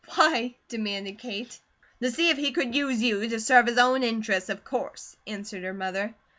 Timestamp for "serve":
3.39-3.67